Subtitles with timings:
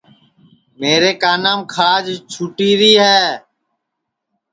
[0.79, 3.19] میرے کانام کھاج چھُوٹِیری ہے